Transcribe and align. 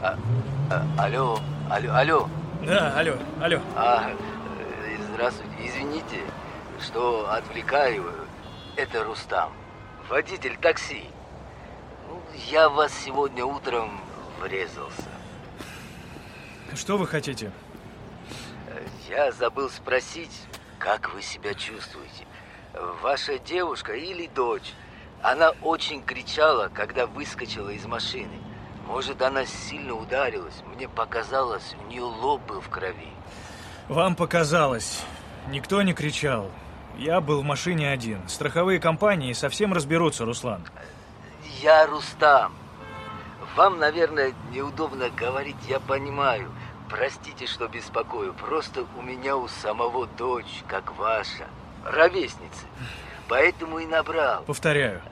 А, 0.00 0.16
а, 0.70 0.86
алло, 0.96 1.40
алло, 1.68 1.92
алло. 1.92 2.28
Да, 2.64 2.96
алло, 2.96 3.14
алло. 3.42 3.60
А, 3.74 4.12
э, 4.60 4.96
здравствуйте, 5.10 5.54
извините, 5.58 6.20
что 6.80 7.28
отвлекаю. 7.32 8.04
Это 8.76 9.02
Рустам, 9.02 9.52
водитель 10.08 10.56
такси. 10.58 11.04
Ну, 12.08 12.22
Я 12.46 12.68
вас 12.68 12.92
сегодня 12.94 13.44
утром 13.44 14.00
врезался. 14.40 15.08
Что 16.76 16.96
вы 16.96 17.08
хотите? 17.08 17.50
Я 19.08 19.32
забыл 19.32 19.68
спросить, 19.68 20.42
как 20.78 21.12
вы 21.12 21.22
себя 21.22 21.54
чувствуете. 21.54 22.24
Ваша 23.02 23.40
девушка 23.40 23.94
или 23.94 24.28
дочь, 24.28 24.74
она 25.22 25.50
очень 25.62 26.04
кричала, 26.04 26.68
когда 26.72 27.06
выскочила 27.06 27.70
из 27.70 27.84
машины. 27.84 28.38
Может, 28.88 29.20
она 29.20 29.44
сильно 29.44 29.92
ударилась. 29.94 30.62
Мне 30.74 30.88
показалось, 30.88 31.76
у 31.78 31.90
нее 31.90 32.02
лоб 32.02 32.40
был 32.46 32.62
в 32.62 32.70
крови. 32.70 33.12
Вам 33.86 34.16
показалось. 34.16 35.04
Никто 35.48 35.82
не 35.82 35.92
кричал. 35.92 36.50
Я 36.96 37.20
был 37.20 37.42
в 37.42 37.44
машине 37.44 37.90
один. 37.90 38.26
Страховые 38.28 38.80
компании 38.80 39.34
совсем 39.34 39.74
разберутся, 39.74 40.24
Руслан. 40.24 40.64
Я 41.60 41.86
Рустам. 41.86 42.54
Вам, 43.56 43.78
наверное, 43.78 44.32
неудобно 44.52 45.10
говорить, 45.10 45.56
я 45.68 45.80
понимаю. 45.80 46.50
Простите, 46.88 47.46
что 47.46 47.68
беспокою. 47.68 48.32
Просто 48.32 48.86
у 48.96 49.02
меня 49.02 49.36
у 49.36 49.48
самого 49.48 50.06
дочь, 50.06 50.64
как 50.66 50.96
ваша, 50.96 51.46
ровесницы. 51.84 52.64
Поэтому 53.28 53.80
и 53.80 53.86
набрал. 53.86 54.44
Повторяю. 54.44 55.02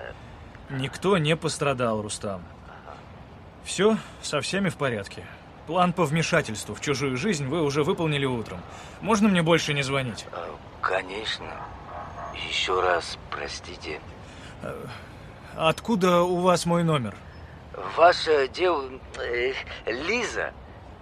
Никто 0.71 1.19
не 1.19 1.37
пострадал, 1.37 2.01
Рустам. 2.01 2.43
Все 3.67 3.99
со 4.23 4.41
всеми 4.41 4.69
в 4.69 4.77
порядке. 4.77 5.25
План 5.67 5.93
по 5.93 6.05
вмешательству 6.05 6.75
в 6.75 6.81
чужую 6.81 7.17
жизнь 7.17 7.47
вы 7.49 7.63
уже 7.63 7.83
выполнили 7.83 8.25
утром. 8.25 8.61
Можно 9.01 9.29
мне 9.29 9.43
больше 9.43 9.75
не 9.75 9.83
звонить? 9.83 10.25
А, 10.33 10.55
Конечно. 10.81 11.47
Еще 12.49 12.81
раз 12.81 13.19
простите. 13.31 14.01
Откуда 15.57 16.23
у 16.23 16.37
вас 16.37 16.65
мой 16.65 16.85
номер? 16.85 17.17
Ваша 17.97 18.47
дев... 18.47 18.85
э, 19.19 19.53
Лиза 19.87 20.53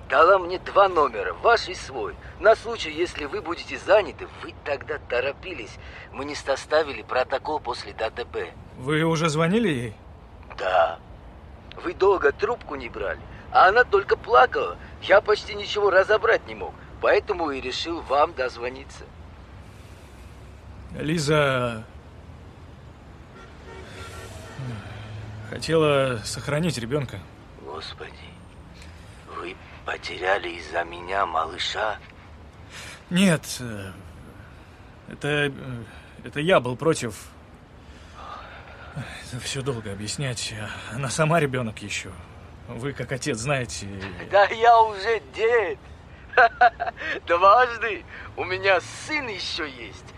дала 0.09 0.39
мне 0.39 0.59
два 0.59 0.89
номера, 0.89 1.35
ваш 1.35 1.69
и 1.69 1.75
свой. 1.75 2.15
На 2.41 2.57
случай, 2.57 2.91
если 2.91 3.27
вы 3.27 3.43
будете 3.43 3.79
заняты, 3.79 4.27
вы 4.43 4.55
тогда 4.65 4.99
торопились. 5.09 5.77
Мы 6.13 6.25
не 6.25 6.35
составили 6.35 7.03
протокол 7.03 7.61
после 7.61 7.93
ДТП. 7.93 8.49
Вы 8.79 9.03
уже 9.03 9.29
звонили 9.29 9.69
ей? 9.69 9.95
Да. 10.57 10.99
Вы 11.85 11.93
долго 11.93 12.33
трубку 12.33 12.77
не 12.77 12.89
брали, 12.89 13.21
а 13.53 13.69
она 13.69 13.85
только 13.85 14.17
плакала. 14.17 14.79
Я 15.03 15.21
почти 15.21 15.55
ничего 15.55 15.91
разобрать 15.91 16.47
не 16.49 16.55
мог, 16.55 16.75
поэтому 17.03 17.51
и 17.51 17.61
решил 17.61 18.01
вам 18.01 18.33
дозвониться. 18.33 19.05
Лиза 20.99 21.85
хотела 25.51 26.21
сохранить 26.25 26.79
ребенка. 26.79 27.21
Господи, 27.63 28.13
вы 29.37 29.55
потеряли 29.85 30.49
из-за 30.51 30.85
меня 30.85 31.27
малыша? 31.27 31.99
Нет, 33.11 33.43
э, 33.61 33.93
это, 35.09 35.29
э, 35.29 35.53
это 36.25 36.41
я 36.41 36.61
был 36.61 36.77
против. 36.77 37.29
Это 38.97 39.41
все 39.41 39.63
долго 39.63 39.93
объяснять. 39.93 40.55
Она 40.93 41.09
сама 41.11 41.41
ребенок 41.41 41.83
еще. 41.83 42.11
Вы, 42.69 42.93
как 42.93 43.13
отец, 43.13 43.39
знаете. 43.39 43.87
Да 44.31 44.45
я 44.47 44.81
уже 44.81 45.21
дед. 45.35 45.79
Дважды. 47.27 48.05
У 48.37 48.45
меня 48.45 48.81
сын 48.81 49.27
еще 49.29 49.69
есть. 49.69 50.15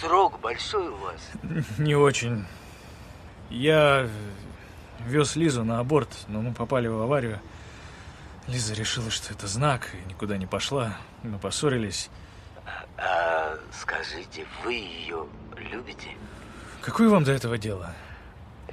Срок 0.00 0.40
большой 0.40 0.88
у 0.88 0.96
вас. 0.96 1.30
Не 1.78 1.94
очень. 1.94 2.46
Я 3.50 4.08
вез 5.00 5.36
Лизу 5.36 5.64
на 5.64 5.78
аборт, 5.78 6.08
но 6.28 6.40
мы 6.40 6.52
попали 6.52 6.88
в 6.88 7.00
аварию. 7.00 7.40
Лиза 8.46 8.74
решила, 8.74 9.10
что 9.10 9.32
это 9.32 9.46
знак, 9.46 9.90
и 9.94 10.08
никуда 10.08 10.36
не 10.36 10.46
пошла. 10.46 10.96
Мы 11.22 11.38
поссорились. 11.38 12.10
А 12.96 13.56
скажите, 13.72 14.46
вы 14.64 14.74
ее 14.74 15.26
любите? 15.56 16.10
Какое 16.84 17.08
вам 17.08 17.24
до 17.24 17.32
этого 17.32 17.56
дело? 17.56 17.94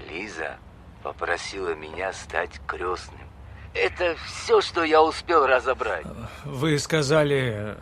Лиза 0.10 0.58
попросила 1.02 1.74
меня 1.76 2.12
стать 2.12 2.60
крестным. 2.68 3.22
Это 3.74 4.18
все, 4.26 4.60
что 4.60 4.84
я 4.84 5.02
успел 5.02 5.48
разобрать. 5.48 6.06
Вы 6.44 6.78
сказали, 6.78 7.78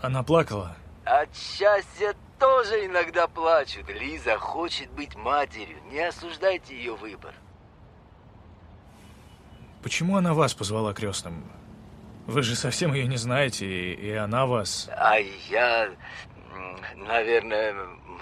она 0.00 0.24
плакала? 0.24 0.76
От 1.04 1.28
счастья 1.36 2.16
тоже 2.40 2.84
иногда 2.86 3.28
плачут. 3.28 3.88
Лиза 3.88 4.36
хочет 4.38 4.90
быть 4.90 5.14
матерью. 5.14 5.76
Не 5.88 6.00
осуждайте 6.00 6.74
ее 6.76 6.96
выбор. 6.96 7.32
Почему 9.84 10.16
она 10.16 10.34
вас 10.34 10.52
позвала 10.52 10.92
крестным? 10.94 11.44
Вы 12.26 12.42
же 12.42 12.56
совсем 12.56 12.92
ее 12.92 13.06
не 13.06 13.16
знаете, 13.18 13.66
и, 13.66 13.94
и 13.94 14.10
она 14.14 14.46
вас... 14.46 14.90
А 14.96 15.16
я, 15.48 15.90
наверное, 16.96 17.74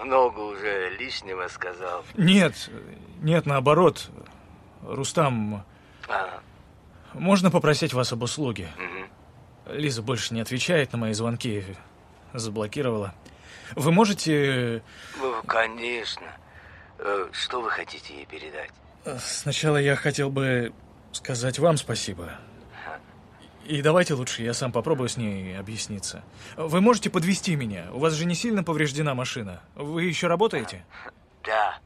много 0.02 0.40
уже 0.40 0.90
лишнего 0.98 1.48
сказал. 1.48 2.04
Нет, 2.16 2.70
нет, 3.20 3.46
наоборот. 3.46 4.10
Рустам, 4.82 5.64
А, 6.08 6.40
можно 7.14 7.50
попросить 7.50 7.92
вас 7.92 8.12
об 8.12 8.22
услуге? 8.22 8.68
мгм. 8.76 9.08
Лиза 9.76 10.02
больше 10.02 10.32
не 10.34 10.40
отвечает 10.40 10.92
на 10.92 10.98
мои 10.98 11.12
звонки. 11.12 11.64
Заблокировала. 12.32 13.12
Вы 13.74 13.92
можете... 13.92 14.82
Ну, 15.20 15.42
конечно. 15.46 16.26
Э, 16.98 17.28
Что 17.32 17.60
вы 17.60 17.70
хотите 17.70 18.14
ей 18.14 18.26
передать? 18.26 18.70
Сначала 19.20 19.76
я 19.78 19.94
хотел 19.96 20.30
бы 20.30 20.72
сказать 21.12 21.58
вам 21.58 21.76
спасибо. 21.76 22.32
И 23.68 23.82
давайте 23.82 24.14
лучше 24.14 24.42
я 24.42 24.54
сам 24.54 24.72
попробую 24.72 25.10
с 25.10 25.18
ней 25.18 25.58
объясниться. 25.58 26.24
Вы 26.56 26.80
можете 26.80 27.10
подвести 27.10 27.54
меня? 27.54 27.88
У 27.92 27.98
вас 27.98 28.14
же 28.14 28.24
не 28.24 28.34
сильно 28.34 28.64
повреждена 28.64 29.14
машина. 29.14 29.60
Вы 29.74 30.04
еще 30.04 30.26
работаете? 30.26 30.86
Да. 31.44 31.78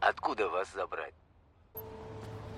Откуда 0.00 0.50
вас 0.50 0.68
забрать? 0.74 1.14